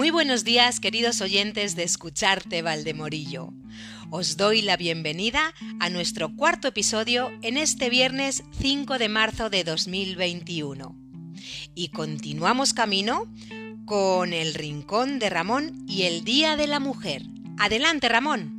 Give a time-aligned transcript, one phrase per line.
[0.00, 3.52] Muy buenos días, queridos oyentes de Escucharte Valdemorillo.
[4.08, 9.62] Os doy la bienvenida a nuestro cuarto episodio en este viernes 5 de marzo de
[9.62, 10.96] 2021.
[11.74, 13.26] Y continuamos camino
[13.84, 17.20] con el Rincón de Ramón y el Día de la Mujer.
[17.58, 18.56] Adelante, Ramón.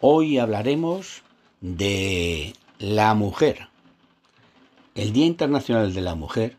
[0.00, 1.22] Hoy hablaremos
[1.60, 3.66] de la mujer.
[4.96, 6.56] El Día Internacional de la Mujer,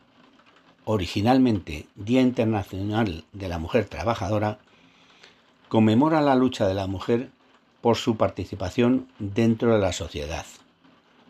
[0.86, 4.60] originalmente Día Internacional de la Mujer Trabajadora,
[5.70, 7.32] conmemora la lucha de la mujer
[7.82, 10.46] por su participación dentro de la sociedad,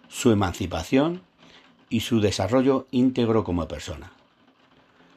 [0.10, 1.22] su emancipación
[1.90, 4.12] y su desarrollo íntegro como persona.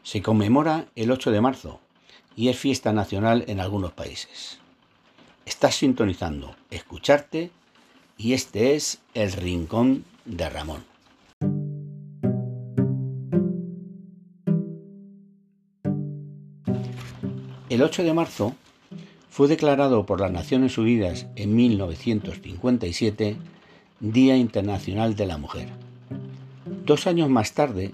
[0.04, 1.80] Se conmemora el 8 de marzo
[2.36, 4.60] y es fiesta nacional en algunos países.
[5.44, 7.50] Estás sintonizando Escucharte
[8.16, 10.89] y este es El Rincón de Ramón.
[17.70, 18.56] El 8 de marzo
[19.30, 23.36] fue declarado por las Naciones Unidas en 1957
[24.00, 25.68] Día Internacional de la Mujer.
[26.84, 27.92] Dos años más tarde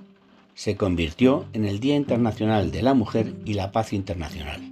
[0.54, 4.62] se convirtió en el Día Internacional de la Mujer y la Paz Internacional.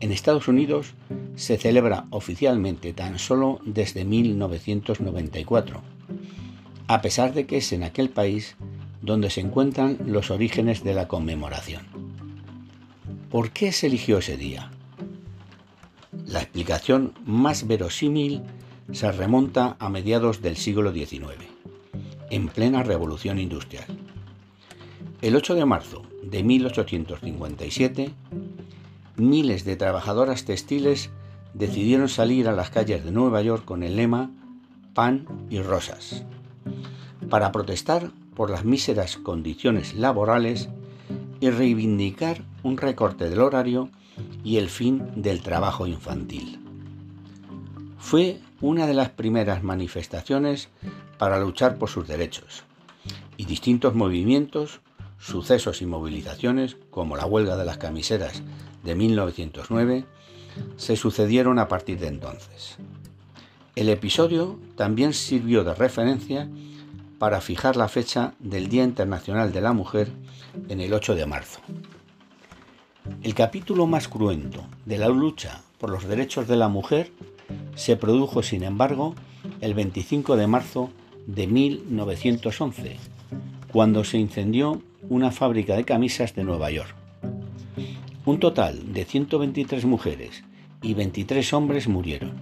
[0.00, 0.92] En Estados Unidos
[1.34, 5.80] se celebra oficialmente tan solo desde 1994,
[6.86, 8.56] a pesar de que es en aquel país
[9.00, 11.89] donde se encuentran los orígenes de la conmemoración.
[13.30, 14.72] ¿Por qué se eligió ese día?
[16.26, 18.42] La explicación más verosímil
[18.90, 21.44] se remonta a mediados del siglo XIX,
[22.30, 23.86] en plena revolución industrial.
[25.22, 28.10] El 8 de marzo de 1857,
[29.14, 31.10] miles de trabajadoras textiles
[31.54, 34.32] decidieron salir a las calles de Nueva York con el lema
[34.92, 36.24] Pan y Rosas,
[37.28, 40.68] para protestar por las míseras condiciones laborales
[41.40, 43.88] y reivindicar un recorte del horario
[44.44, 46.58] y el fin del trabajo infantil.
[47.98, 50.68] Fue una de las primeras manifestaciones
[51.18, 52.64] para luchar por sus derechos
[53.36, 54.80] y distintos movimientos,
[55.18, 58.42] sucesos y movilizaciones, como la huelga de las camiseras
[58.84, 60.04] de 1909,
[60.76, 62.76] se sucedieron a partir de entonces.
[63.76, 66.50] El episodio también sirvió de referencia
[67.20, 70.08] para fijar la fecha del Día Internacional de la Mujer
[70.70, 71.60] en el 8 de marzo.
[73.22, 77.12] El capítulo más cruento de la lucha por los derechos de la mujer
[77.74, 79.14] se produjo, sin embargo,
[79.60, 80.88] el 25 de marzo
[81.26, 82.96] de 1911,
[83.70, 86.94] cuando se incendió una fábrica de camisas de Nueva York.
[88.24, 90.42] Un total de 123 mujeres
[90.80, 92.32] y 23 hombres murieron.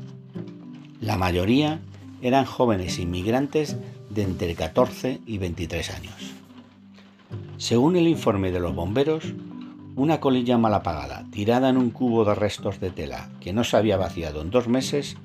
[1.00, 1.80] La mayoría
[2.22, 3.76] eran jóvenes inmigrantes
[4.22, 6.34] entre 14 y 23 años.
[7.56, 9.24] Según el informe de los bomberos,
[9.96, 13.76] una colilla mal apagada, tirada en un cubo de restos de tela que no se
[13.76, 15.16] había vaciado en dos meses,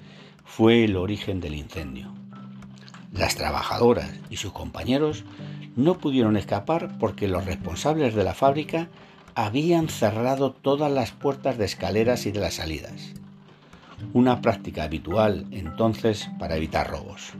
[0.43, 2.11] fue el origen del incendio.
[3.11, 5.23] Las trabajadoras y sus compañeros
[5.75, 8.87] no pudieron escapar porque los responsables de la fábrica
[9.35, 13.13] habían cerrado todas las puertas de escaleras y de las salidas.
[14.13, 17.33] Una práctica habitual entonces para evitar robos.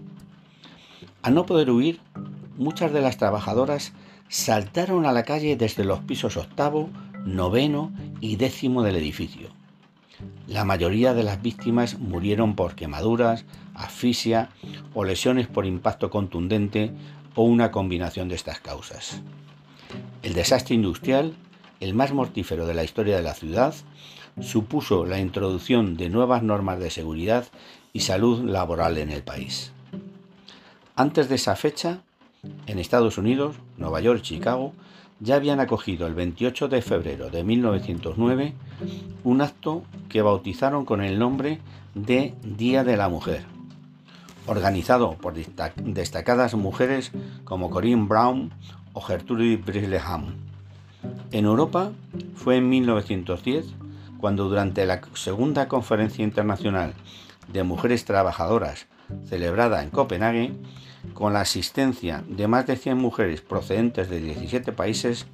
[1.23, 2.01] Al no poder huir,
[2.57, 3.93] muchas de las trabajadoras
[4.27, 6.89] saltaron a la calle desde los pisos octavo,
[7.25, 9.47] noveno y décimo del edificio.
[10.47, 14.49] La mayoría de las víctimas murieron por quemaduras, asfixia
[14.93, 16.91] o lesiones por impacto contundente
[17.35, 19.21] o una combinación de estas causas.
[20.23, 21.35] El desastre industrial,
[21.79, 23.73] el más mortífero de la historia de la ciudad,
[24.41, 27.45] supuso la introducción de nuevas normas de seguridad
[27.93, 29.71] y salud laboral en el país.
[30.95, 32.01] Antes de esa fecha,
[32.67, 34.73] en Estados Unidos, Nueva York y Chicago,
[35.19, 38.53] ya habían acogido el 28 de febrero de 1909
[39.23, 41.61] un acto que bautizaron con el nombre
[41.95, 43.43] de Día de la Mujer,
[44.45, 47.11] organizado por destacadas mujeres
[47.43, 48.51] como Corinne Brown
[48.93, 50.35] o Gertrude Brisleham.
[51.31, 51.91] En Europa
[52.35, 53.65] fue en 1910
[54.19, 56.93] cuando durante la segunda conferencia internacional
[57.51, 58.85] de mujeres trabajadoras
[59.27, 60.53] celebrada en Copenhague,
[61.13, 65.27] con la asistencia de más de 100 mujeres procedentes de 17 países,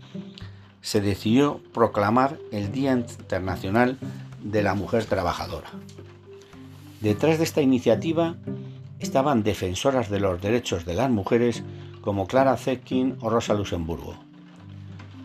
[0.81, 3.97] se decidió proclamar el Día Internacional
[4.41, 5.69] de la Mujer Trabajadora.
[7.01, 8.35] Detrás de esta iniciativa
[8.99, 11.63] estaban defensoras de los derechos de las mujeres
[12.01, 14.15] como Clara Zetkin o Rosa Luxemburgo.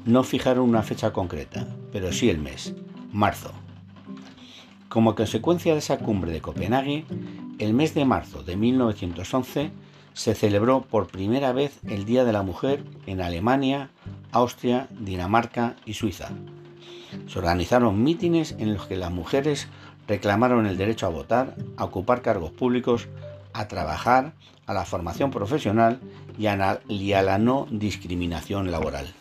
[0.04, 2.74] No fijaron una fecha concreta, pero sí el mes,
[3.12, 3.52] marzo.
[4.88, 7.04] Como consecuencia de esa cumbre de Copenhague,
[7.58, 9.70] el mes de marzo de 1911
[10.12, 13.90] se celebró por primera vez el Día de la Mujer en Alemania,
[14.32, 16.30] Austria, Dinamarca y Suiza.
[17.28, 19.68] Se organizaron mítines en los que las mujeres
[20.06, 23.08] reclamaron el derecho a votar, a ocupar cargos públicos,
[23.52, 24.34] a trabajar,
[24.66, 26.00] a la formación profesional
[26.38, 29.12] y a, la no discriminación laboral.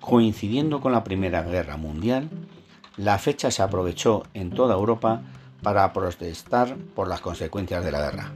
[0.00, 2.28] Coincidiendo con la Primera Guerra Mundial,
[2.96, 5.22] la fecha se aprovechó en toda Europa
[5.62, 8.32] para protestar por las consecuencias de la guerra.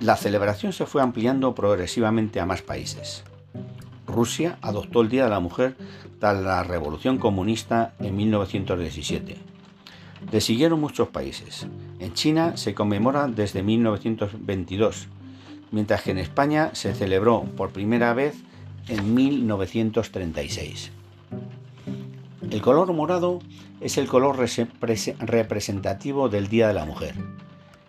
[0.00, 3.22] La celebración se fue ampliando progresivamente a más países.
[4.06, 5.76] Rusia adoptó el Día de la Mujer
[6.18, 9.36] tras la Revolución Comunista en 1917.
[10.30, 11.66] Le siguieron muchos países.
[11.98, 15.08] En China se conmemora desde 1922,
[15.70, 18.36] mientras que en España se celebró por primera vez
[18.88, 20.92] en 1936.
[22.50, 23.38] El color morado
[23.80, 27.14] es el color representativo del Día de la Mujer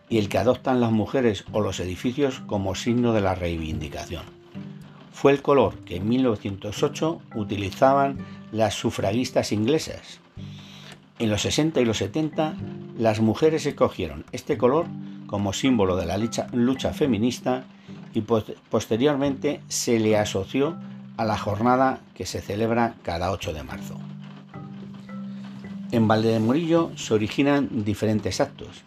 [0.07, 4.23] y el que adoptan las mujeres o los edificios como signo de la reivindicación.
[5.11, 8.19] Fue el color que en 1908 utilizaban
[8.51, 10.19] las sufragistas inglesas.
[11.17, 12.53] En los 60 y los 70
[12.99, 14.85] las mujeres escogieron este color
[15.25, 17.63] como símbolo de la lucha, feminista
[18.13, 20.77] y posteriormente se le asoció
[21.17, 23.97] a la jornada que se celebra cada 8 de marzo.
[25.91, 28.85] En Valdemorillo se originan diferentes actos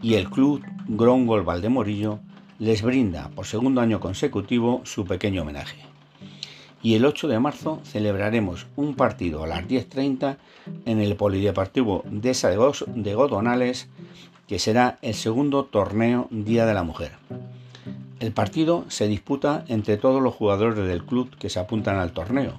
[0.00, 2.20] y el Club Grongol Valdemorillo
[2.60, 5.78] les brinda por segundo año consecutivo su pequeño homenaje.
[6.84, 10.36] Y el 8 de marzo celebraremos un partido a las 10.30
[10.84, 13.88] en el Polideportivo de Esa de Godonales,
[14.46, 17.10] que será el segundo torneo Día de la Mujer.
[18.20, 22.52] El partido se disputa entre todos los jugadores del club que se apuntan al torneo,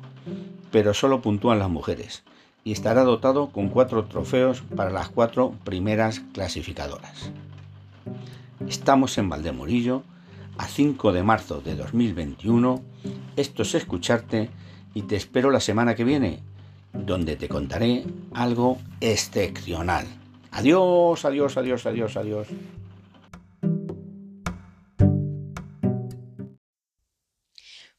[0.71, 2.26] pero solo puntúan las mujeres
[2.67, 7.31] y estará dotado con cuatro trofeos para las cuatro primeras clasificadoras.
[8.67, 10.03] Estamos en Valdemorillo
[10.57, 12.83] a 5 de marzo de 2021.
[13.37, 14.49] Esto es escucharte
[14.93, 16.43] y te espero la semana que viene,
[16.91, 18.03] donde te contaré
[18.33, 20.05] algo excepcional.
[20.51, 22.47] Adiós, adiós, adiós, adiós, adiós.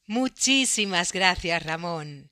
[0.06, 2.29] Muchísimas gracias, Ramón.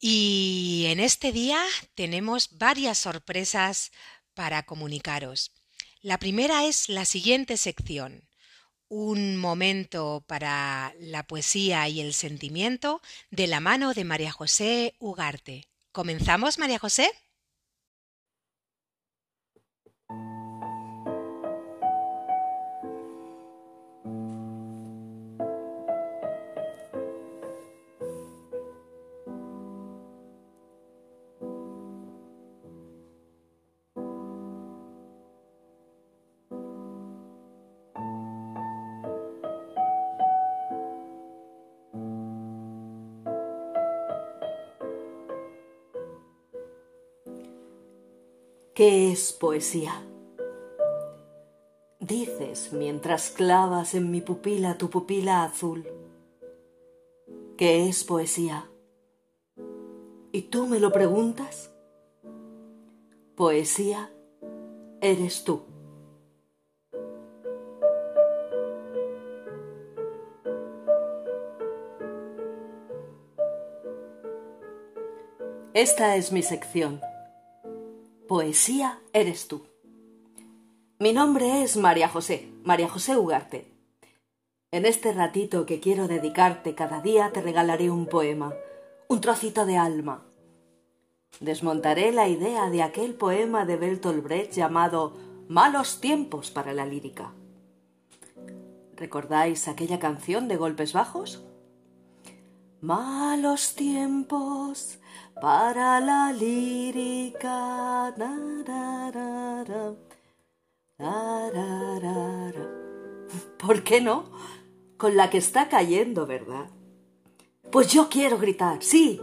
[0.00, 1.62] Y en este día
[1.94, 3.92] tenemos varias sorpresas
[4.32, 5.52] para comunicaros.
[6.00, 8.26] La primera es la siguiente sección,
[8.88, 15.68] un momento para la poesía y el sentimiento de la mano de María José Ugarte.
[15.92, 17.12] ¿Comenzamos, María José?
[48.80, 49.92] ¿Qué es poesía?
[51.98, 55.86] Dices mientras clavas en mi pupila tu pupila azul.
[57.58, 58.70] ¿Qué es poesía?
[60.32, 61.70] ¿Y tú me lo preguntas?
[63.34, 64.10] Poesía
[65.02, 65.60] eres tú.
[75.74, 77.02] Esta es mi sección
[78.30, 79.62] Poesía eres tú.
[81.00, 83.74] Mi nombre es María José, María José Ugarte.
[84.70, 88.54] En este ratito que quiero dedicarte cada día te regalaré un poema,
[89.08, 90.22] un trocito de alma.
[91.40, 95.16] Desmontaré la idea de aquel poema de Bertolt Brecht llamado
[95.48, 97.32] Malos tiempos para la lírica.
[98.94, 101.42] ¿Recordáis aquella canción de golpes bajos?
[102.80, 104.99] Malos tiempos
[105.40, 108.14] para la lírica.
[113.58, 114.24] ¿Por qué no?
[114.96, 116.68] Con la que está cayendo, ¿verdad?
[117.70, 119.20] Pues yo quiero gritar, sí,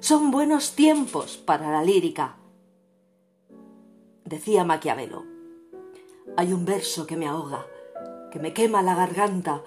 [0.00, 2.36] son buenos tiempos para la lírica.
[4.24, 5.24] Decía Maquiavelo,
[6.36, 7.66] hay un verso que me ahoga,
[8.32, 9.62] que me quema la garganta,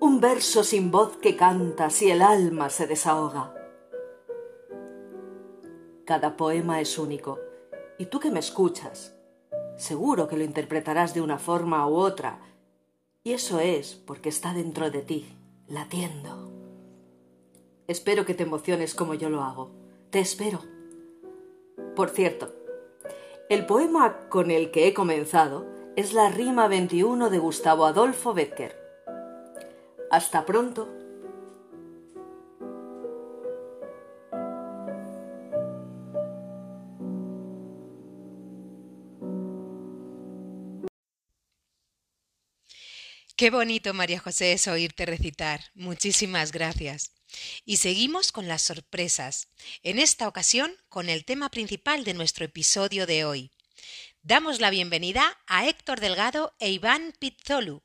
[0.00, 3.57] un verso sin voz que canta si el alma se desahoga.
[6.08, 7.38] Cada poema es único.
[7.98, 9.14] Y tú que me escuchas,
[9.76, 12.40] seguro que lo interpretarás de una forma u otra.
[13.24, 15.36] Y eso es porque está dentro de ti,
[15.66, 16.50] latiendo.
[17.88, 19.70] Espero que te emociones como yo lo hago.
[20.08, 20.62] Te espero.
[21.94, 22.54] Por cierto,
[23.50, 28.74] el poema con el que he comenzado es la rima 21 de Gustavo Adolfo Becker.
[30.10, 30.88] Hasta pronto.
[43.38, 45.60] Qué bonito, María José, es oírte recitar.
[45.74, 47.12] Muchísimas gracias.
[47.64, 49.46] Y seguimos con las sorpresas,
[49.84, 53.52] en esta ocasión con el tema principal de nuestro episodio de hoy.
[54.22, 57.84] Damos la bienvenida a Héctor Delgado e Iván Pizzolu.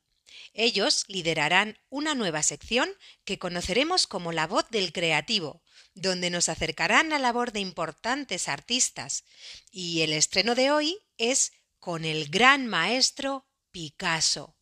[0.56, 2.90] Ellos liderarán una nueva sección
[3.24, 5.62] que conoceremos como La voz del creativo,
[5.94, 9.24] donde nos acercarán a la labor de importantes artistas.
[9.70, 14.56] Y el estreno de hoy es con el gran maestro Picasso.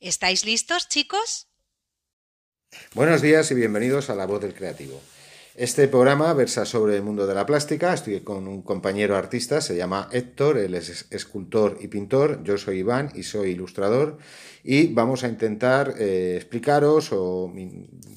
[0.00, 1.46] ¿Estáis listos, chicos?
[2.94, 4.98] Buenos días y bienvenidos a La Voz del Creativo.
[5.54, 7.92] Este programa versa sobre el mundo de la plástica.
[7.92, 12.42] Estoy con un compañero artista, se llama Héctor, él es escultor y pintor.
[12.44, 14.16] Yo soy Iván y soy ilustrador.
[14.64, 17.52] Y vamos a intentar eh, explicaros o,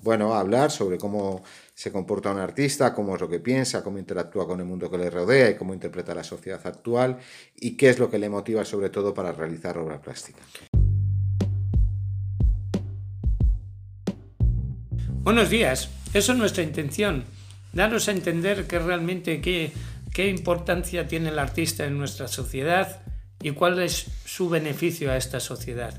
[0.04, 4.48] bueno, hablar sobre cómo se comporta un artista, cómo es lo que piensa, cómo interactúa
[4.48, 7.20] con el mundo que le rodea y cómo interpreta la sociedad actual
[7.58, 10.44] y qué es lo que le motiva sobre todo para realizar obra plástica.
[15.24, 17.24] Buenos días, eso es nuestra intención,
[17.72, 19.72] daros a entender que realmente qué,
[20.14, 23.00] qué importancia tiene el artista en nuestra sociedad
[23.42, 25.98] y cuál es su beneficio a esta sociedad.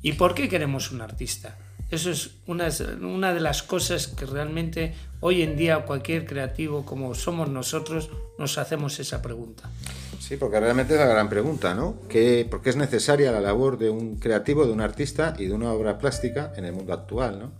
[0.00, 1.58] ¿Y por qué queremos un artista?
[1.90, 2.68] Eso es una,
[3.00, 8.58] una, de las cosas que realmente hoy en día cualquier creativo como somos nosotros nos
[8.58, 9.68] hacemos esa pregunta.
[10.20, 11.96] Sí, porque realmente es la gran pregunta, ¿no?
[12.08, 15.52] ¿Qué, ¿Por qué es necesaria la labor de un creativo, de un artista y de
[15.52, 17.52] una obra plástica en el mundo actual, ¿no?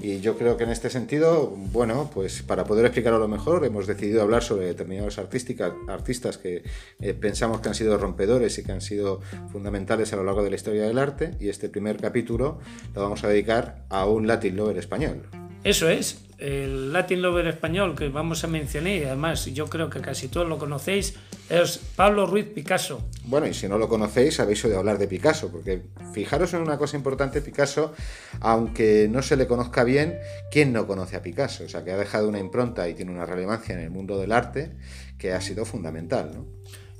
[0.00, 3.86] Y yo creo que en este sentido, bueno, pues para poder explicarlo lo mejor, hemos
[3.86, 6.62] decidido hablar sobre determinados artistas que
[7.00, 10.50] eh, pensamos que han sido rompedores y que han sido fundamentales a lo largo de
[10.50, 11.34] la historia del arte.
[11.40, 12.58] Y este primer capítulo
[12.94, 15.22] lo vamos a dedicar a un Latin Lover español.
[15.64, 20.00] Eso es, el Latin Lover español que vamos a mencionar, y además yo creo que
[20.00, 21.16] casi todos lo conocéis,
[21.50, 23.08] es Pablo Ruiz Picasso.
[23.24, 26.78] Bueno, y si no lo conocéis, habéis oído hablar de Picasso, porque fijaros en una
[26.78, 27.92] cosa importante, Picasso,
[28.40, 30.18] aunque no se le conozca bien,
[30.50, 31.64] ¿quién no conoce a Picasso?
[31.64, 34.32] O sea, que ha dejado una impronta y tiene una relevancia en el mundo del
[34.32, 34.72] arte
[35.18, 36.46] que ha sido fundamental, ¿no?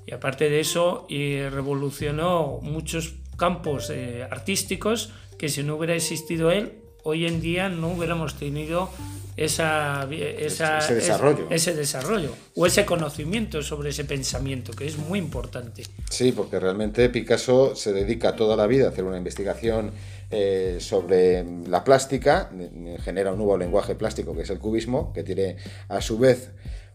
[0.04, 6.50] Y aparte de eso, y revolucionó muchos campos eh, artísticos que si no hubiera existido
[6.50, 8.90] él, hoy en día no hubiéramos tenido
[9.36, 11.46] esa, ese, desarrollo.
[11.48, 15.84] ese desarrollo o ese conocimiento sobre ese pensamiento, que es muy importante.
[16.10, 19.92] Sí, porque realmente Picasso se dedica toda la vida a hacer una investigación
[20.30, 22.50] eh, sobre la plástica,
[23.04, 25.56] genera un nuevo lenguaje plástico que es el cubismo, que tiene
[25.88, 26.50] a su vez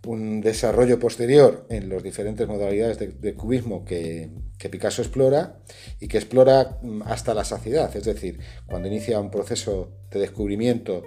[0.05, 4.29] un desarrollo posterior en las diferentes modalidades de, cubismo que,
[4.71, 5.57] Picasso explora
[5.99, 11.03] y que explora mm, hasta la saciedad, es decir, cuando inicia un proceso de descubrimiento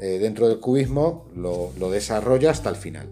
[0.00, 3.08] eh, dentro del cubismo, lo, desarrolla hasta el final.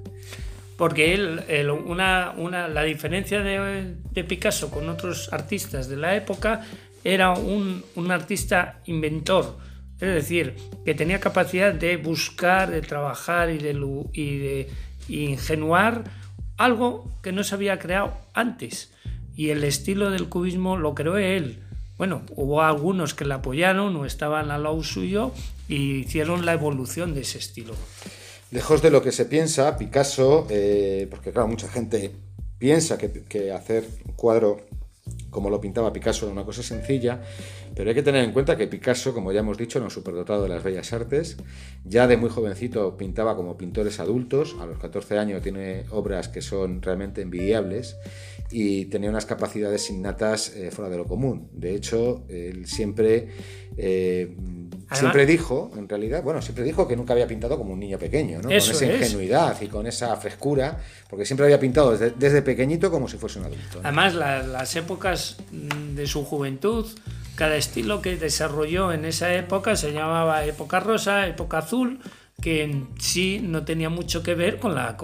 [0.77, 2.33] Porque él, una,
[2.69, 6.65] la diferencia de, de, Picasso con otros artistas de la época
[7.03, 9.57] era un, un artista inventor,
[9.95, 10.55] es decir,
[10.85, 14.69] que tenía capacidad de buscar, de trabajar y de
[15.09, 16.05] ingenuar
[16.57, 18.91] algo que no se había creado antes.
[19.37, 21.63] Y el estilo del cubismo lo creó él.
[21.97, 25.33] Bueno, hubo algunos que le apoyaron o estaban al lado suyo
[25.69, 27.75] y hicieron la evolución de ese estilo.
[28.51, 32.13] Lejos de lo que se piensa, Picasso, eh, porque claro, mucha gente
[32.59, 34.67] piensa que, que hacer un cuadro
[35.31, 37.21] como lo pintaba Picasso era una cosa sencilla,
[37.79, 40.43] pero hay que tener en cuenta que Picasso, como ya hemos dicho, era un superdotado
[40.43, 41.37] de las bellas artes.
[41.85, 44.57] Ya de muy jovencito pintaba como pintores adultos.
[44.61, 47.97] A los 14 años tiene obras que son realmente envidiables
[48.51, 51.51] y tenía unas capacidades innatas eh, fuera de lo común.
[51.53, 53.29] De hecho, él siempre,
[53.77, 54.35] eh,
[54.91, 58.41] siempre dijo, en realidad, bueno, siempre dijo que nunca había pintado como un niño pequeño,
[58.41, 63.19] con esa ingenuidad y con esa frescura, porque siempre había pintado desde, pequeñito como si
[63.19, 63.79] fuese un adulto.
[63.85, 66.89] Además, las épocas de su juventud
[67.39, 72.01] cada estilo que desarrolló en esa época se llamaba época rosa, época azul,
[72.43, 74.97] que en sí no tenía mucho que ver con la,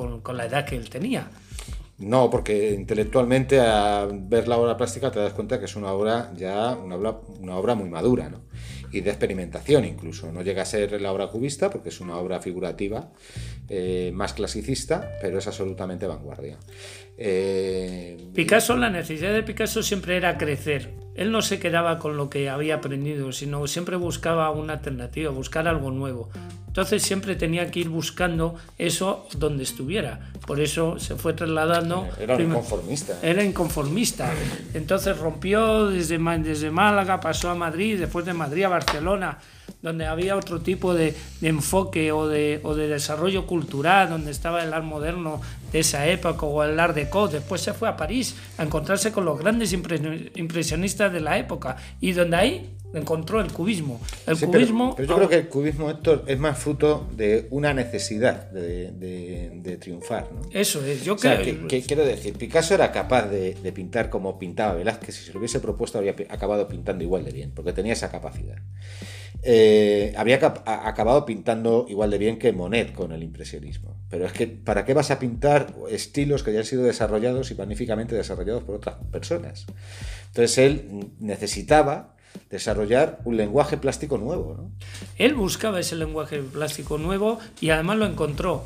[0.44, 1.30] edad que él tenía.
[1.98, 6.32] No, porque intelectualmente a ver la obra plástica te das cuenta que es una obra
[6.34, 8.40] ya una obra, una obra muy madura, ¿no?
[8.94, 10.30] y de experimentación incluso.
[10.30, 13.10] No llega a ser la obra cubista porque es una obra figurativa
[13.68, 16.58] eh, más clasicista, pero es absolutamente vanguardia.
[17.16, 20.92] Eh, Picasso, la necesidad de Picasso siempre era crecer.
[21.14, 25.68] Él no se quedaba con lo que había aprendido, sino siempre buscaba una alternativa, buscar
[25.68, 26.28] algo nuevo.
[26.66, 30.32] Entonces siempre tenía que ir buscando eso donde estuviera.
[30.44, 32.08] Por eso se fue trasladando.
[32.18, 33.16] Era un Prim- inconformista.
[33.22, 34.32] Era inconformista.
[34.74, 39.38] Entonces rompió desde, desde Málaga, pasó a Madrid, después de Madrid a Barcelona,
[39.82, 44.64] donde había otro tipo de, de enfoque o de, o de desarrollo cultural, donde estaba
[44.64, 45.40] el arte moderno
[45.74, 47.26] de esa época o el art déco.
[47.26, 51.76] Después se fue a París a encontrarse con los grandes impre- impresionistas de la época
[52.00, 54.00] y donde ahí encontró el cubismo.
[54.24, 57.74] El Sí, cubismo pero, yo creo que el cubismo, Héctor, es más fruto de una
[57.74, 60.28] necesidad de, de- de triunfar.
[60.32, 60.42] ¿no?
[60.52, 61.62] Eso es, yo O sea, creo.
[61.62, 65.12] que- que quiero decir, Picasso era capaz de, de pintar como pintaba Velázquez.
[65.16, 68.58] Si se lo hubiese propuesto, habría acabado pintando igual de bien, porque tenía esa capacidad.
[69.42, 73.96] Eh, había cap- a- acabado pintando igual de bien que Monet con el impresionismo.
[74.14, 77.56] Pero es que, ¿para qué vas a pintar estilos que ya han sido desarrollados y
[77.56, 79.66] magníficamente desarrollados por otras personas?
[80.28, 82.14] Entonces él necesitaba
[82.48, 84.54] desarrollar un lenguaje plástico nuevo.
[84.56, 84.70] ¿no?
[85.18, 88.64] Él buscaba ese lenguaje plástico nuevo y además lo encontró.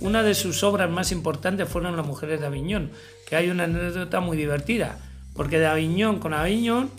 [0.00, 2.90] Una de sus obras más importantes fueron Las mujeres de Aviñón,
[3.28, 4.98] que hay una anécdota muy divertida,
[5.32, 6.90] porque de Aviñón con Aviñón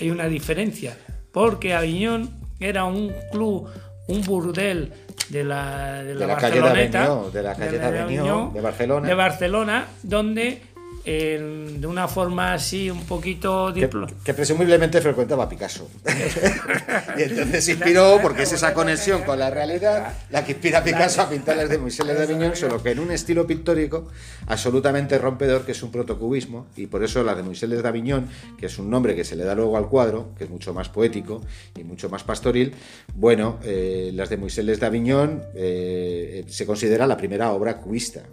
[0.00, 0.96] hay una diferencia,
[1.32, 2.30] porque Aviñón
[2.60, 3.68] era un club,
[4.06, 4.94] un burdel
[5.28, 8.60] de la, de la, De la calle de Aviñó, de la calle de Aviñó, de
[8.60, 9.08] Barcelona.
[9.08, 10.62] de Barcelona, donde
[11.08, 15.88] de una forma así un poquito que, presumiblemente frecuentaba a Picasso.
[17.16, 20.84] y entonces se inspiró, porque es esa conexión con la realidad, la que inspira a
[20.84, 24.08] Picasso a pintar las de Moisés de Aviñón, solo que en un estilo pictórico
[24.46, 28.66] absolutamente rompedor, que es un protocubismo, y por eso la de Moisés de Aviñón, que
[28.66, 31.40] es un nombre que se le da luego al cuadro, que es mucho más poético
[31.74, 32.74] y mucho más pastoril,
[33.14, 38.24] bueno, eh, las de Moisés de Aviñón eh, se considera la primera obra cubista.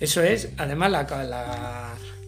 [0.00, 1.02] Eso es, además la,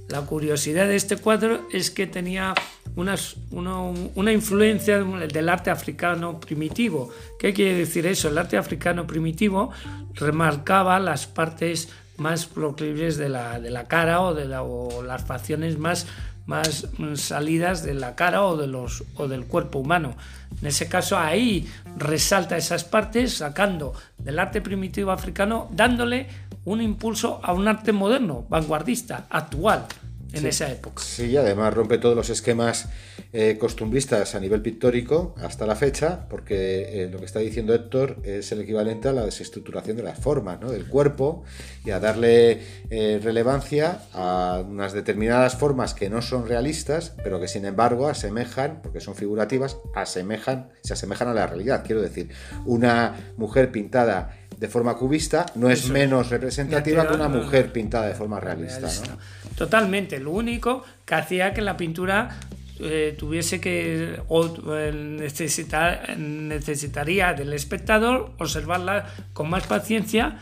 [0.09, 2.55] la- curiosidad de este cuadro es que tenía
[2.95, 7.11] unas- uno- una influencia del arte africano primitivo.
[7.39, 8.29] ¿Qué quiere decir eso?
[8.29, 9.71] El arte africano primitivo
[10.15, 16.07] remarcaba las partes más proclives de la, de la cara o, de las facciones más,
[16.47, 20.17] más mm, salidas de la cara o, de los, o del cuerpo humano.
[20.61, 26.29] En ese caso ahí resalta esas partes sacando del arte primitivo africano, dándole
[26.65, 29.87] un impulso a un arte moderno, vanguardista, actual
[30.35, 31.03] en esa época.
[31.03, 32.89] Sí, y además rompe todos los esquemas
[33.33, 38.19] eh, costumbristas a nivel pictórico hasta la fecha, porque eh, lo que está diciendo Héctor
[38.25, 40.71] es el equivalente a la desestructuración de las formas, ¿no?
[40.71, 41.45] del cuerpo,
[41.85, 47.49] y a darle eh, relevancia a unas determinadas formas que no son realistas, pero que
[47.49, 51.83] sin embargo asemejan, porque son figurativas, asemejan, se asemejan a la realidad.
[51.85, 52.31] Quiero decir,
[52.67, 58.15] una mujer pintada de forma cubista no es menos representativa que una mujer pintada de
[58.15, 58.81] forma realista.
[58.81, 58.89] ¿no?
[58.89, 59.19] realista.
[59.57, 60.19] Totalmente.
[60.19, 62.39] Lo único que hacía que la pintura
[62.81, 70.39] eh, tuviese que o, eh, necesitar, necesitaría del espectador observarla con más paciencia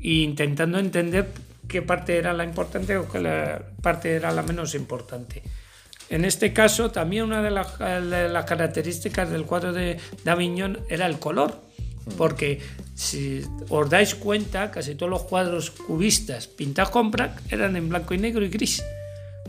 [0.00, 1.28] e intentando entender
[1.68, 5.42] qué parte era la importante o qué la parte era la menos importante.
[6.08, 11.04] En este caso, también una de las, de las características del cuadro de, Aviñón era
[11.04, 11.60] el color,
[12.16, 12.60] porque
[12.94, 18.14] si os dais cuenta, casi todos los cuadros cubistas pintados con Braque eran en blanco
[18.14, 18.82] y negro y gris,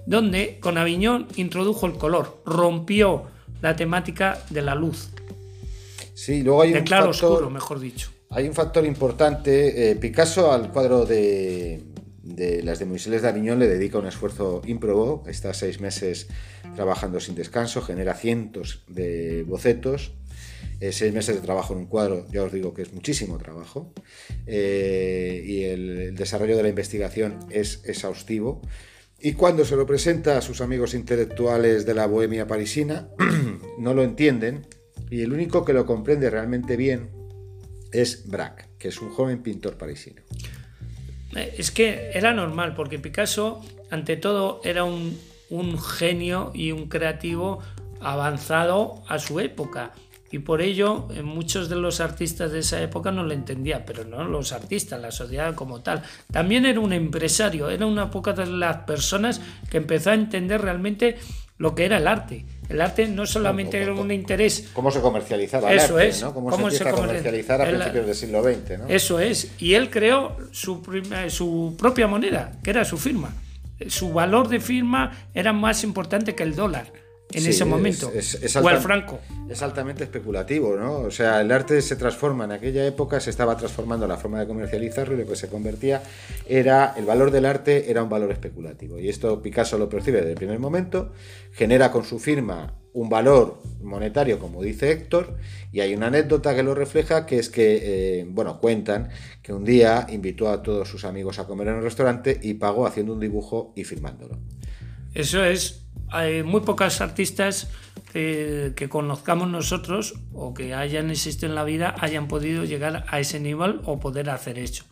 [0.06, 3.24] donde con Aviñón introdujo el color, rompió
[3.62, 5.10] la temática de la luz,
[6.20, 8.10] Sí, luego hay de un claro factor, oscuro, mejor dicho.
[8.30, 9.92] Hay un factor importante.
[9.92, 11.82] eh, Picasso al cuadro de,
[12.24, 15.24] de las de Moisés de Aviñón le dedica un esfuerzo ímprobo.
[15.28, 16.28] Está seis meses
[16.76, 20.12] trabajando sin descanso, genera cientos de bocetos.
[20.82, 23.94] Eh, seis meses de trabajo en un cuadro, ya os digo que es muchísimo trabajo.
[24.48, 28.62] eh, y el, desarrollo de la investigación es exhaustivo.
[29.22, 33.10] Y cuando se lo presenta a sus amigos intelectuales de la bohemia parisina,
[33.78, 34.66] no lo entienden.
[35.10, 37.10] Y el único que lo comprende realmente bien
[37.92, 40.22] es Braque, que es un joven pintor parisino.
[41.36, 47.60] Eh, Es que era normal, porque Picasso, ante todo, era un genio y un creativo
[48.00, 49.94] avanzado a su época.
[50.32, 54.04] Y por ello, eh, muchos de los artistas de esa época no lo entendían, pero
[54.06, 56.04] no los artistas, la sociedad como tal.
[56.32, 61.18] También era un empresario, era una poca de las personas que empezó a entender realmente
[61.58, 62.46] lo que era el arte.
[62.70, 66.22] El arte no solamente era un interés ¿Cómo se comercializaba el Eso arte, es.
[66.22, 66.34] ¿no?
[66.34, 68.88] ¿Cómo, ¿Cómo se se empieza a principios del siglo XX, ¿no?
[68.88, 69.52] Eso es.
[69.58, 73.34] Y él creó su, prim- su propia moneda, que era su firma.
[73.88, 76.94] Su valor de firma era más importante que el dólar.
[77.32, 78.12] En Sí, ese es- momento.
[78.14, 79.20] es- o franco.
[79.50, 80.94] Es altamente especulativo, ¿no?
[81.02, 82.46] O sea, el arte se transforma.
[82.46, 86.02] En aquella época se estaba transformando la forma de comercializarlo y lo que se convertía
[86.48, 86.94] era.
[86.98, 89.00] El valor del arte era un valor especulativo.
[89.00, 91.12] Y esto Picasso lo percibe desde el primer momento,
[91.52, 95.38] genera con su firma un valor monetario, como dice Héctor,
[95.72, 99.10] y hay una anécdota que lo refleja, que es que, eh, bueno, cuentan
[99.44, 102.88] que un día invitó a todos sus amigos a comer en un restaurante y pagó
[102.88, 104.40] haciendo un dibujo y firmándolo.
[105.14, 107.70] Eso es, hay muy pocos artistas
[108.14, 113.20] eh, que conozcamos nosotros o que hayan existido en la vida hayan podido llegar a
[113.20, 114.86] ese nivel o poder hacer eso.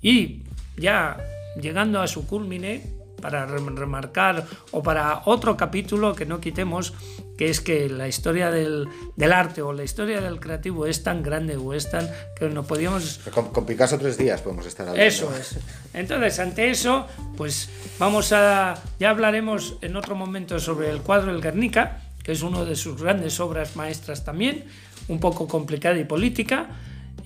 [0.00, 0.44] Y
[0.76, 1.18] ya
[1.60, 2.82] llegando a su culmine,
[3.24, 6.92] para rem- remarcar o para otro capítulo que no quitemos,
[7.38, 11.22] que es que la historia del, del arte o la historia del creativo es tan
[11.22, 12.06] grande o es tan
[12.38, 15.08] que no podíamos Con, con Picasso tres días podemos estar hablando.
[15.08, 15.56] eso es.
[15.94, 17.06] Entonces, ante eso,
[17.38, 18.74] pues vamos a.
[19.00, 23.00] Ya hablaremos en otro momento sobre el cuadro del Guernica, que es una de sus
[23.00, 24.66] grandes obras maestras también,
[25.08, 26.66] un poco complicada y política.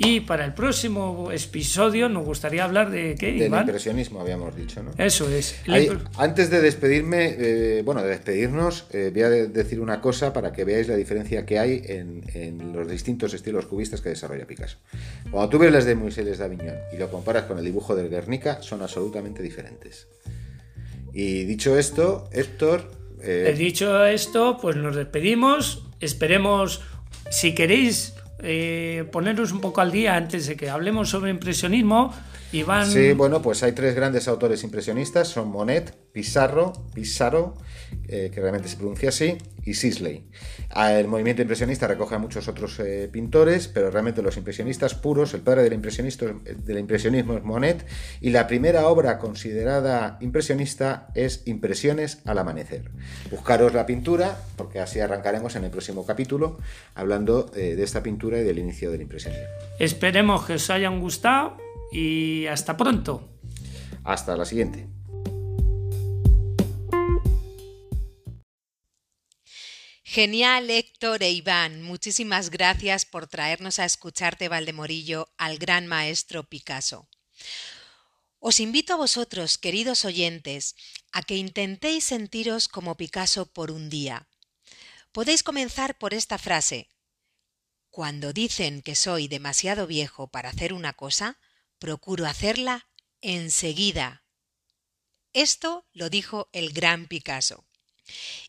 [0.00, 3.62] Y para el próximo episodio nos gustaría hablar de qué, Del Iván.
[3.66, 4.92] impresionismo, habíamos dicho, ¿no?
[4.96, 5.56] Eso es.
[6.16, 10.52] antes de despedirme, eh, bueno, de despedirnos, eh, voy a de- decir una cosa para
[10.52, 14.76] que veáis la diferencia que hay en, en los distintos estilos cubistas que desarrolla Picasso.
[15.32, 18.08] Cuando tú ves las de Moisés de Aviñón y lo comparas con el dibujo del
[18.08, 20.06] Guernica, son absolutamente diferentes.
[21.12, 25.84] Y dicho esto, Héctor, eh, dicho esto, pues nos despedimos.
[25.98, 26.82] Esperemos,
[27.30, 32.14] si queréis, eh, poneros un poco al día antes de que hablemos sobre impresionismo.
[32.52, 32.90] Iván.
[32.90, 37.54] Sí, bueno, pues hay tres grandes autores impresionistas, son Monet, Pissarro, Pissarro,
[38.08, 40.30] eh, que realmente se pronuncia así, y Sisley.
[40.70, 45.34] Ah, El movimiento impresionista recoge a muchos otros eh, pintores, pero realmente los impresionistas puros,
[45.34, 47.86] el padre del, impresionista, del impresionismo es Monet,
[48.20, 52.90] y la primera obra considerada impresionista es Impresiones al amanecer.
[53.30, 56.58] Buscaros la pintura, porque así arrancaremos en el próximo capítulo,
[56.94, 59.46] hablando eh, de esta pintura y del inicio del impresionismo.
[59.78, 63.28] Esperemos que os hayan gustado y hasta pronto.
[64.04, 64.88] Hasta la siguiente.
[70.04, 71.82] Genial, Héctor e Iván.
[71.82, 77.08] Muchísimas gracias por traernos a escucharte, Valdemorillo, al gran maestro Picasso.
[78.40, 80.76] Os invito a vosotros, queridos oyentes,
[81.12, 84.28] a que intentéis sentiros como Picasso por un día.
[85.12, 86.88] Podéis comenzar por esta frase.
[87.90, 91.38] Cuando dicen que soy demasiado viejo para hacer una cosa,
[91.78, 92.88] procuro hacerla
[93.20, 94.24] enseguida.
[95.32, 97.64] Esto lo dijo el gran Picasso.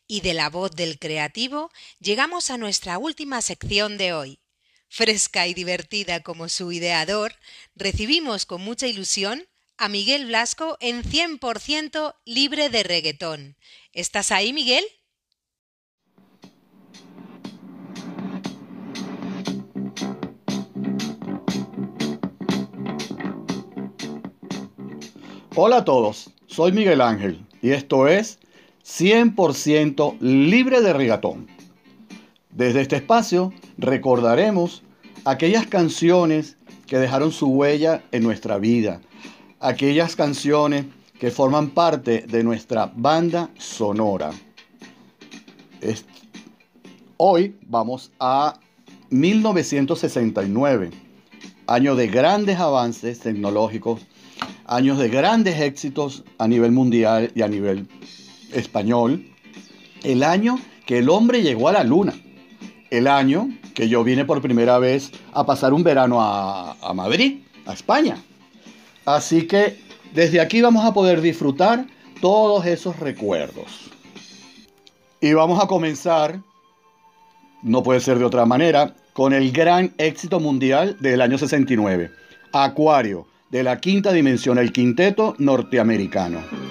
[0.08, 4.40] Y de la voz del creativo llegamos a nuestra última sección de hoy.
[4.88, 7.36] Fresca y divertida como su ideador,
[7.76, 13.56] recibimos con mucha ilusión a Miguel Blasco en 100% libre de reggaetón.
[13.94, 14.86] ¿Estás ahí, Miguel?
[25.62, 28.40] Hola a todos, soy Miguel Ángel y esto es
[28.86, 31.48] 100% libre de regatón.
[32.50, 34.84] Desde este espacio recordaremos
[35.26, 36.56] aquellas canciones
[36.88, 39.02] que dejaron su huella en nuestra vida,
[39.60, 40.86] aquellas canciones
[41.20, 44.32] que forman parte de nuestra banda sonora.
[47.18, 48.62] Hoy vamos a
[49.10, 50.92] 1969,
[51.68, 54.00] año de grandes avances tecnológicos
[54.70, 57.88] años de grandes éxitos a nivel mundial y a nivel
[58.54, 59.26] español.
[60.04, 62.14] El año que el hombre llegó a la luna.
[62.92, 67.74] El año que yo vine por primera vez a pasar un verano a, Madrid, a
[67.74, 68.18] España.
[69.06, 69.80] Así que
[70.14, 71.86] desde aquí vamos a poder disfrutar
[72.22, 73.90] todos esos recuerdos.
[75.20, 76.42] Y vamos a comenzar,
[77.64, 82.12] no puede ser de otra manera, con el gran éxito mundial del año 69,
[82.54, 86.69] Acuario, de la quinta dimensión, el quinteto norteamericano.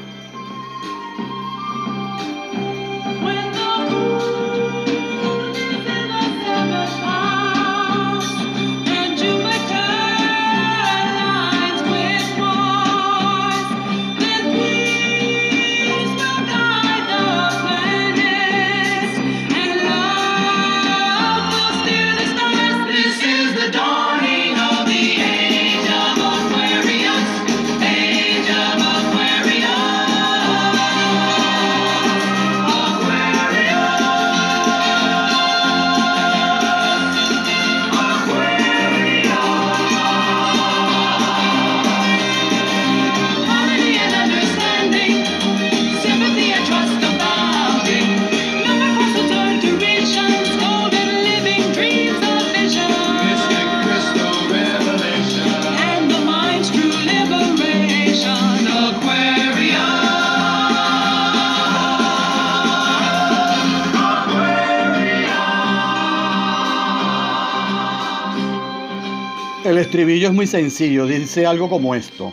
[69.68, 72.32] El estribillo es muy sencillo, dice algo como esto.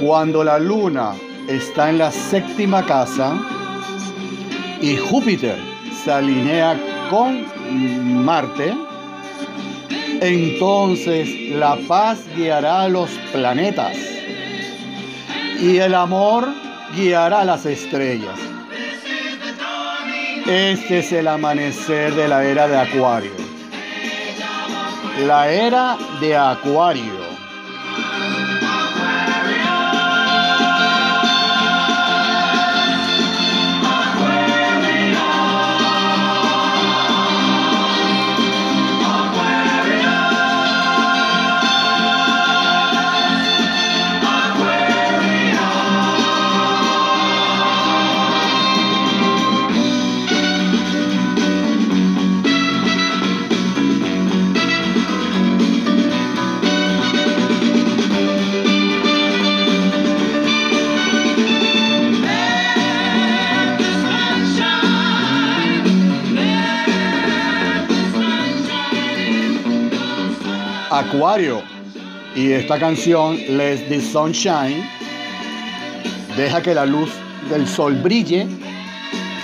[0.00, 1.12] Cuando la luna
[1.46, 3.38] está en la séptima casa
[4.82, 5.56] y Júpiter
[6.02, 6.76] se alinea
[7.08, 7.46] con
[8.24, 8.74] Marte,
[10.20, 13.96] entonces la paz guiará a los planetas
[15.60, 16.48] y el amor
[16.96, 18.40] guiará a las estrellas.
[20.48, 23.43] Este es el amanecer de la era de Acuario.
[25.18, 27.23] La era de Acuario.
[72.36, 74.84] Y esta canción, Let the Sunshine,
[76.36, 77.10] deja que la luz
[77.48, 78.46] del sol brille,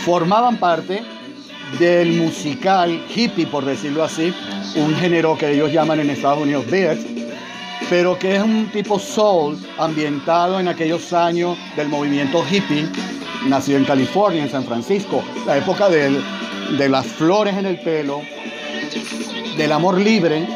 [0.04, 1.02] formaban parte
[1.78, 4.34] del musical hippie, por decirlo así,
[4.76, 6.98] un género que ellos llaman en Estados Unidos beat,
[7.88, 12.86] pero que es un tipo soul ambientado en aquellos años del movimiento hippie,
[13.46, 16.22] nacido en California, en San Francisco, la época del-
[16.76, 18.20] de las flores en el pelo,
[19.56, 20.46] del amor libre,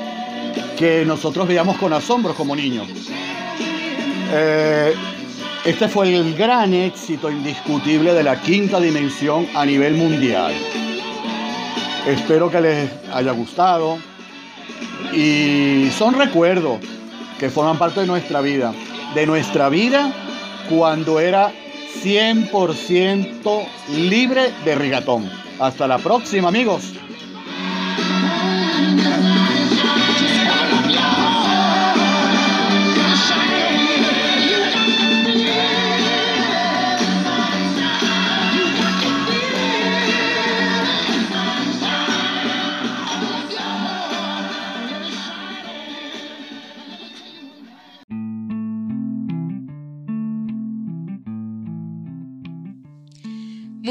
[0.77, 2.89] que nosotros veíamos con asombro como niños.
[4.33, 4.95] Eh,
[5.65, 10.53] este fue el gran éxito indiscutible de la quinta dimensión a nivel mundial.
[12.07, 13.99] Espero que les haya gustado
[15.15, 16.81] y son recuerdos
[17.39, 18.75] que forman parte de nuestra vida,
[19.15, 20.13] de nuestra vida
[20.69, 21.53] cuando era
[22.03, 25.31] 100% libre de rigatón.
[25.59, 26.93] Hasta la próxima amigos.